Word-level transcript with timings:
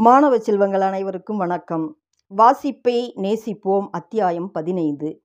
மாணவ 0.00 0.38
செல்வங்கள் 0.38 0.80
அனைவருக்கும் 0.80 1.36
வணக்கம். 1.36 1.96
வாசிப்பை 2.36 3.12
நேசிப்போம் 3.16 3.88
அத்தியாயம் 3.90 4.50
பதினைந்து. 4.50 5.22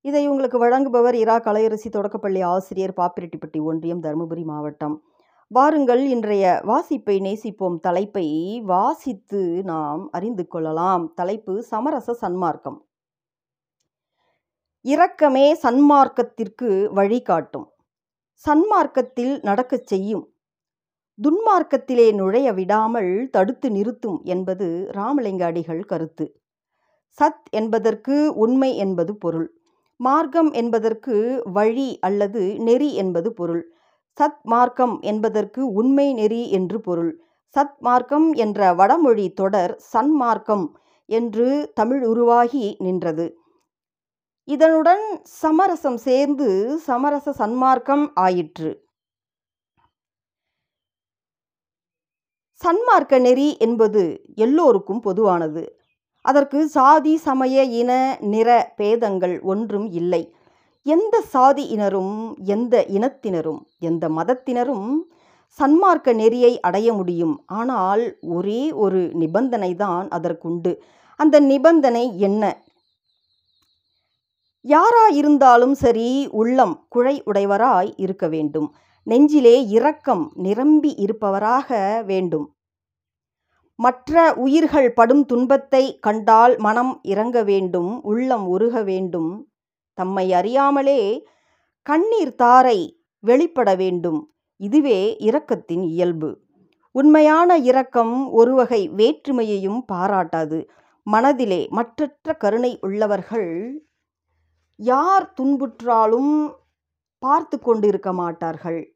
இதை 0.00 0.28
உங்களுக்கு 0.28 0.66
வழங்குபவர் 0.66 1.14
இரா. 1.14 1.40
கலையரசி 1.40 1.88
தொடக்கப்பள்ளி 1.90 2.40
ஆசிரியர் 2.40 2.92
பாப்பிரெட்டிப்பட்டி 2.96 3.62
ஒன்றியம் 3.62 4.02
தருமபுரி 4.02 4.44
மாவட்டம். 4.44 5.02
வாருங்கள் 5.48 6.06
இன்றைய 6.06 6.60
வாசிப்பை 6.66 7.20
நேசிப்போம். 7.20 7.80
தலைப்பை 7.80 8.60
வாசித்து 8.60 9.62
நாம் 9.64 10.08
அறிந்து 10.10 10.46
கொள்ளலாம். 10.46 11.14
தலைப்பு 11.14 11.62
சமரச 11.62 12.16
சன்மார்க்கம். 12.20 12.76
இரக்கமே 14.80 15.54
சன்மார்க்கத்திற்கு 15.62 16.92
வழிகாட்டும். 16.92 17.70
சன்மார்க்கத்தில் 18.48 19.42
நடக்கச் 19.42 19.86
செய்யும் 19.86 20.30
துன்மார்க்கத்திலே 21.24 22.14
நுழைய 22.14 22.52
விடாமல் 22.52 23.28
தடுத்து 23.30 23.70
நிறுத்தும் 23.70 24.20
என்பது 24.24 24.88
ராமலிங்க 24.90 25.44
அடிகள் 25.44 25.84
கருத்து. 25.84 26.34
சத் 27.18 27.44
என்பதற்கு 27.50 28.34
உண்மை 28.34 28.76
என்பது 28.76 29.16
பொருள். 29.16 29.60
மார்க்கம் 29.96 30.52
என்பதற்கு 30.52 31.42
வழி 31.44 31.98
அல்லது 32.00 32.58
நெறி 32.58 32.94
என்பது 32.94 33.32
பொருள். 33.32 33.72
சத் 34.20 34.42
மார்க்கம் 34.42 35.00
என்பதற்கு 35.00 35.72
உண்மை 35.72 36.14
நெறி 36.14 36.50
என்று 36.50 36.80
பொருள். 36.80 37.22
சத் 37.56 37.78
மார்க்கம் 37.78 38.32
என்ற 38.32 38.74
வடமொழி 38.74 39.30
தொடர் 39.30 39.80
சன்மார்க்கம் 39.92 40.66
என்று 41.06 41.72
தமிழ் 41.74 42.02
உருவாகி 42.02 42.76
நின்றது. 42.78 43.36
இதனுடன் 44.44 45.20
சமரசம் 45.22 45.96
சேர்ந்து 45.96 46.78
சமரச 46.78 47.34
சன்மார்க்கம் 47.38 48.08
ஆயிற்று. 48.14 48.85
சன்மார்க்க 52.60 53.18
நெறி 53.18 53.56
என்பது 53.58 54.02
எல்லோருக்கும் 54.34 55.00
பொதுவானது. 55.00 55.62
அதற்கு 56.24 56.68
சாதி 56.68 57.16
சமய 57.16 57.64
இன 57.80 58.18
நிற 58.20 58.72
பேதங்கள் 58.76 59.40
ஒன்றும் 59.42 59.88
இல்லை. 59.90 60.22
எந்த 60.86 61.22
சாதியினரும் 61.32 62.16
எந்த 62.44 62.84
இனத்தினரும் 62.88 63.60
எந்த 63.78 64.08
மதத்தினரும் 64.08 64.88
சன்மார்க்க 65.58 66.12
நெறியை 66.12 66.60
அடைய 66.60 66.92
முடியும். 66.92 67.34
ஆனால் 67.46 68.18
ஒரே 68.20 68.72
ஒரு 68.72 69.10
நிபந்தனை 69.12 69.74
தான் 69.74 70.08
அதற்குண்டு. 70.08 70.72
அந்த 71.20 71.40
நிபந்தனை 71.40 72.18
என்ன? 72.18 72.44
யாராயிருந்தாலும் 74.64 75.72
சரி 75.72 76.28
உள்ளம் 76.30 76.86
குழை 76.88 77.22
உடையவராய் 77.26 77.92
இருக்க 77.96 78.28
வேண்டும். 78.28 78.68
நெஞ்சிலே 79.08 79.66
இரக்கம் 79.66 80.32
நிரம்பி 80.34 80.94
இருப்பவராக 80.94 82.02
வேண்டும். 82.04 82.56
மற்ற 83.74 84.34
உயிர்கள் 84.34 84.92
படும் 84.92 85.24
துன்பத்தை 85.24 85.98
கண்டால் 85.98 86.58
மனம் 86.58 87.00
இறங்க 87.02 87.42
வேண்டும் 87.42 88.02
உள்ளம் 88.02 88.46
உருக 88.46 88.82
வேண்டும். 88.82 89.48
தம்மை 89.94 90.32
அறியாமலே 90.32 91.26
கண்ணீர் 91.82 92.34
தாரை 92.34 93.00
வெளிப்பட 93.20 93.74
வேண்டும். 93.74 94.34
இதுவே 94.56 95.16
இரக்கத்தின் 95.20 95.82
இயல்பு. 95.82 96.40
உண்மையான 96.90 97.58
இரக்கம் 97.58 98.32
ஒருவகை 98.32 98.90
வேற்றுமையையும் 98.90 99.80
பாராட்டாது. 99.92 100.68
மனதிலே 101.02 101.68
மற்றற்ற 101.70 102.36
கருணை 102.36 102.78
உள்ளவர்கள் 102.80 103.82
யார் 104.76 105.32
துன்புற்றாலும் 105.40 106.52
பார்த்து 107.18 107.58
கொண்டிருக்க 107.58 108.12
மாட்டார்கள். 108.12 108.95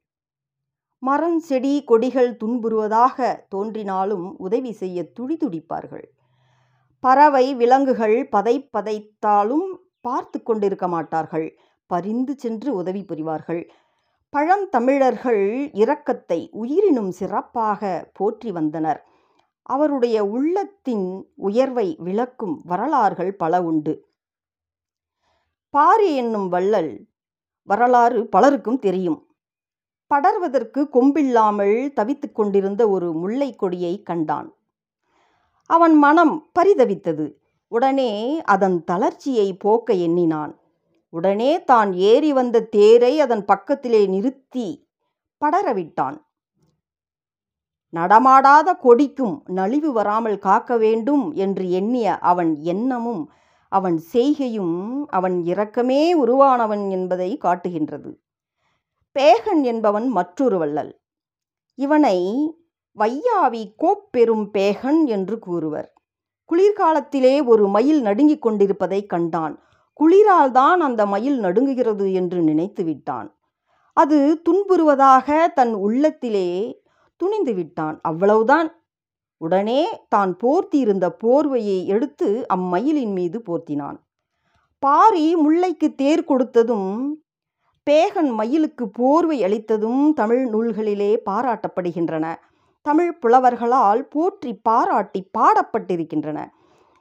மரம் 1.02 1.38
செடி 1.38 1.84
கொடிகள் 1.84 2.36
துன்புறுவதாக 2.44 3.46
தோன்றினாலும் 3.48 4.38
உதவி 4.38 4.72
செய்ய 4.72 5.12
துடிதுடிப்பார்கள். 5.20 6.04
பறவை 7.00 7.54
விலங்குகள் 7.54 8.28
பதை 8.28 8.68
பதைத்தாலும் 8.72 9.68
பார்த்து 10.00 10.42
கொண்டிருக்க 10.42 10.88
மாட்டார்கள். 10.88 11.58
பரிந்து 11.86 12.38
சென்று 12.38 12.74
உதவி 12.74 13.02
புரிவார்கள். 13.02 13.70
பழந்தமிழர்கள் 14.30 15.70
இரக்கத்தை 15.72 16.48
உயிரினும் 16.50 17.10
சிறப்பாக 17.10 18.10
போற்றி 18.12 18.52
வந்தனர். 18.52 19.06
அவருடைய 19.62 20.24
உள்ளத்தின் 20.24 21.32
உயர்வை 21.34 21.96
விளக்கும் 21.98 22.62
வரலாறுகள் 22.64 23.34
பல 23.34 23.62
உண்டு. 23.62 24.04
பாரி 25.70 26.16
என்னும் 26.16 26.48
வள்ளல் 26.48 27.08
வரலாறு 27.62 28.26
பலருக்கும் 28.26 28.78
தெரியும். 28.78 29.29
படர்வதற்கு 30.10 30.80
கொம்பில்லாமல் 30.88 31.76
தவித்து 31.98 32.28
கொண்டிருந்த 32.32 32.82
ஒரு 32.88 33.08
முல்லை 33.12 33.50
கொடியை 33.56 33.94
கண்டான். 34.02 34.48
அவன் 35.70 35.94
மனம் 35.98 36.34
பரிதவித்தது. 36.58 37.26
உடனே 37.72 38.12
அதன் 38.44 38.78
தளர்ச்சியை 38.84 39.48
போக்க 39.56 39.92
எண்ணினான். 40.06 40.52
உடனே 41.12 41.52
தான் 41.64 41.92
ஏறி 41.92 42.32
வந்த 42.32 42.66
தேரை 42.74 43.12
அதன் 43.20 43.44
பக்கத்திலே 43.44 44.02
நிறுத்தி 44.06 44.68
படரவிட்டான் 45.42 46.18
நடமாடாத 47.92 48.68
கொடிக்கும் 48.76 49.36
நலிவு 49.58 49.90
வராமல் 49.92 50.38
காக்க 50.38 50.76
வேண்டும் 50.76 51.24
என்று 51.34 51.64
எண்ணிய 51.70 52.18
அவன் 52.30 52.52
எண்ணமும் 52.64 53.22
அவன் 53.72 53.96
செய்கையும் 54.12 54.76
அவன் 55.10 55.36
இரக்கமே 55.44 56.02
உருவானவன் 56.14 56.84
என்பதை 56.90 57.30
காட்டுகின்றது. 57.36 58.10
பேகன் 59.18 59.62
என்பவன் 59.62 60.08
மற்றொரு 60.08 60.58
வள்ளல். 60.58 60.92
இவனை 61.74 62.18
வையாவி 62.98 63.62
கோப்பெரும் 63.78 64.44
பேகன் 64.58 65.06
என்று 65.06 65.38
கூறுவர். 65.38 65.92
குளிர்காலத்திலே 66.50 67.46
ஒரு 67.46 67.68
மயில் 67.68 68.00
நடுங்கிக் 68.02 68.42
கொண்டிருப்பதை 68.42 69.06
கண்டான். 69.06 69.62
குளிரால் 70.00 70.50
தான் 70.50 70.80
அந்த 70.80 71.06
மயில் 71.06 71.40
நடுங்குகிறது 71.40 72.12
என்று 72.12 72.40
நினைத்து 72.40 72.84
விட்டான். 72.84 73.38
அது 73.92 74.42
துன்புறுவதாக 74.48 75.52
தன் 75.52 75.74
உள்ளத்திலே 75.74 76.82
துணிந்து 77.16 77.54
விட்டான். 77.54 78.00
அவ்வளவுதான். 78.02 78.74
உடனே 79.36 80.00
தான் 80.08 80.36
போர்த்தியிருந்த 80.44 81.06
போர்வையை 81.24 81.84
எடுத்து 81.84 82.46
அம்மயிலின் 82.54 83.12
மீது 83.12 83.42
போர்த்தினான். 83.46 83.98
பாரி 84.78 85.36
முல்லைக்கு 85.36 85.94
தேர் 85.94 86.24
கொடுத்ததும் 86.28 86.92
பேகன் 87.86 88.28
மயிலுக்கு 88.28 88.88
போர்வை 88.88 89.42
அளித்ததும் 89.42 90.12
தமிழ் 90.12 90.46
நூல்களிலே 90.46 91.16
பாராட்டப்படுகின்றன. 91.30 92.34
தமிழ் 92.82 93.18
புலவர்களால் 93.26 94.02
போற்றி 94.08 94.54
பாராட்டி 94.54 95.30
பாடப்பட்டிருக்கின்றன. 95.38 96.48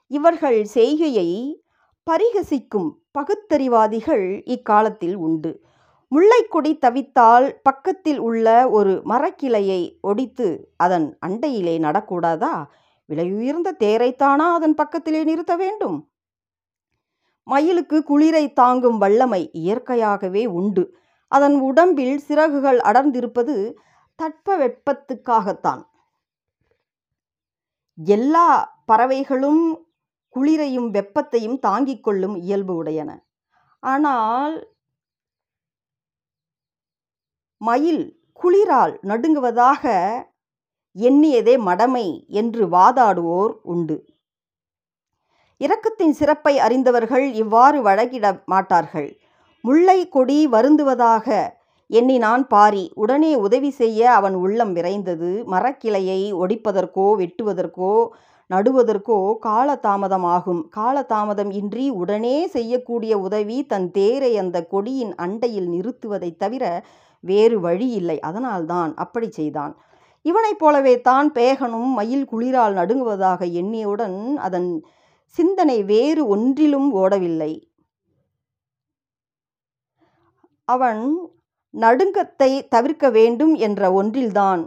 இவர்கள் 0.07 0.63
செய்கையை 0.63 1.62
பரிகசிக்கும் 2.12 2.89
பகுத்தறிவாதிகள் 3.12 4.41
இக்காலத்தில் 4.45 5.16
உண்டு. 5.16 5.63
முல்லைக்கொடி 6.07 6.78
தவித்தால் 6.85 7.50
பக்கத்தில் 7.63 8.19
உள்ள 8.19 8.69
ஒரு 8.69 9.01
மரக்கிளையை 9.06 10.00
ஒடித்து 10.01 10.73
அதன் 10.78 11.18
அண்டையிலே 11.25 11.79
நடக்கூடாதா? 11.79 12.66
விலையுயர்ந்த 13.09 13.69
தேரைத்தானா 13.79 14.47
அதன் 14.53 14.75
பக்கத்திலே 14.75 15.23
நிறுத்த 15.23 15.56
வேண்டும்? 15.56 16.08
மயிலுக்கு 17.49 17.97
குளிரை 18.09 18.45
தாங்கும் 18.53 18.97
வல்லமை 18.97 19.41
இயற்கையாகவே 19.61 20.43
உண்டு. 20.59 20.83
அதன் 21.31 21.57
உடம்பில் 21.59 22.17
சிறகுகள் 22.19 22.79
அடர்ந்திருப்பது 22.89 23.55
தட்ப 24.19 24.57
வெப்பத்துக்காகத்தான். 24.63 25.83
எல்லா 27.97 28.47
பறவைகளும் 28.85 29.63
குளிரையும் 30.35 30.89
வெப்பத்தையும் 30.93 31.59
தாங்கிக் 31.59 32.03
கொள்ளும் 32.03 32.35
இயல்பு 32.39 32.73
உடையன. 32.83 33.11
ஆனால் 33.83 34.55
மயில் 37.61 38.03
குளிரால் 38.39 38.93
நடுங்குவதாக 39.03 39.83
எண்ணியதே 40.95 41.55
மடமை 41.65 42.07
என்று 42.39 42.63
வாதாடுவோர் 42.67 43.53
உண்டு. 43.74 43.97
இரக்கத்தின் 45.61 46.09
சிறப்பை 46.09 46.59
அறிந்தவர்கள் 46.59 47.31
இவ்வாறு 47.33 47.81
வழங்கிட 47.81 48.41
மாட்டார்கள். 48.45 49.09
முல்லை 49.63 50.07
கொடி 50.07 50.47
வருந்துவதாக 50.47 51.27
எண்ணினான் 51.89 52.47
பாரி 52.47 52.91
உடனே 52.95 53.35
உதவி 53.35 53.69
செய்ய 53.69 54.11
அவன் 54.11 54.35
உள்ளம் 54.35 54.75
விரைந்தது. 54.75 55.44
மரக்கிளையை 55.45 56.33
ஒடிப்பதற்கோ 56.33 57.07
வெட்டுவதற்கோ 57.17 57.94
நடுவதற்கோ 58.50 59.17
காலதாமதமாகும். 59.45 60.61
காலதாமதம் 60.75 61.51
இன்றி 61.51 61.89
உடனே 61.89 62.47
செய்யக்கூடிய 62.47 63.17
உதவி 63.19 63.65
தன் 63.65 63.91
தேரை 63.91 64.38
அந்த 64.38 64.57
கொடியின் 64.71 65.13
அண்டையில் 65.15 65.69
நிறுத்துவதைத் 65.69 66.38
தவிர 66.38 66.63
வேறு 67.23 67.59
வழி 67.59 67.89
இல்லை 67.89 68.19
அதனால்தான் 68.19 68.91
அப்படி 68.95 69.31
செய்தான். 69.31 69.73
இவனைப் 70.25 70.59
போலவே 70.59 71.01
தான் 71.01 71.31
பேகனும் 71.31 71.91
மயில் 71.94 72.25
குளிரால் 72.31 72.73
நடுங்குவதாக 72.73 73.41
எண்ணியவுடன் 73.62 74.17
அதன் 74.38 74.69
சிந்தனை 75.37 75.83
வேறு 75.83 76.27
ஒன்றிலும் 76.27 76.95
ஓடவில்லை. 76.95 77.51
அவன் 80.65 81.03
நடுங்கத்தை 81.73 82.67
தவிர்க்க 82.67 83.09
வேண்டும் 83.09 83.55
என்ற 83.55 83.91
ஒன்றில்தான் 83.93 84.61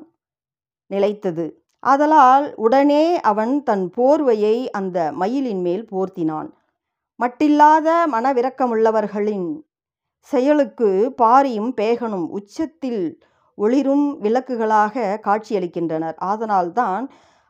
நிலைத்தது. 0.87 1.47
ஆதலால் 1.79 2.55
உடனே 2.55 3.21
அவன் 3.21 3.63
தன் 3.63 3.93
போர்வையை 3.97 4.57
அந்த 4.71 5.13
மயிலின் 5.13 5.61
மேல் 5.61 5.89
போர்த்தினான். 5.91 6.49
மட்டில்லாத 7.21 7.89
மனவிரக்கமுள்ளவர்களின் 8.13 9.49
செயலுக்கு 10.19 11.15
பாரியும் 11.23 11.73
பேகனும் 11.77 12.27
உச்சத்தில் 12.29 13.23
ஒளிரும் 13.55 14.23
விளக்குகளாக 14.23 15.19
காட்சியளிக்கின்றனர். 15.25 16.15
அதனால்தான் 16.15 17.05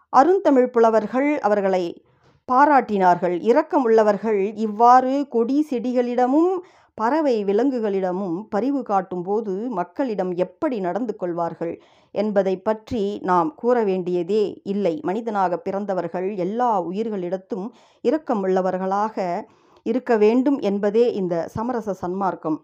அருந்தமிழ் 0.08 0.70
புலவர்கள் 0.70 1.38
அவர்களை 1.38 2.04
பாராட்டினார்கள். 2.48 3.36
இரக்கமுள்ளவர்கள் 3.50 4.52
இவ்வாறு 4.56 5.26
கொடி 5.28 5.66
செடிகளிடமும் 5.70 6.54
பறவை 6.94 7.44
விலங்குகளிடமும் 7.44 8.42
பரிவு 8.48 8.82
காட்டும்போது 8.82 9.52
மக்களிடம் 9.70 10.32
எப்படி 10.36 10.80
நடந்து 10.80 11.16
கொள்வார்கள் 11.16 11.82
என்பதை 12.10 12.54
பற்றி 12.58 13.18
நாம் 13.22 13.54
கூற 13.54 13.84
வேண்டியதே 13.84 14.60
இல்லை. 14.64 15.00
மனிதனாக 15.02 15.58
பிறந்தவர்கள் 15.58 16.36
எல்லா 16.36 16.82
உயிர்களிடத்தும் 16.82 17.66
இரக்கமுள்ளவர்களாக 18.04 19.16
இருக்க 19.82 20.16
வேண்டும் 20.16 20.58
என்பதே 20.60 21.12
இந்த 21.12 21.48
சமரச 21.48 21.96
சன்மார்க்கம் 22.02 22.58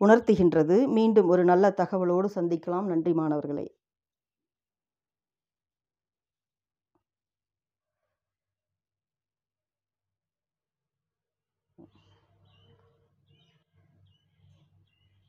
உணர்த்துகின்றது. 0.00 0.86
மீண்டும் 0.86 1.28
ஒரு 1.28 1.44
நல்ல 1.44 1.74
தகவலோடு 1.76 2.28
சந்திக்கலாம். 2.34 2.82
நன்றி 2.82 3.12
மாணவர்களே. 3.12 3.66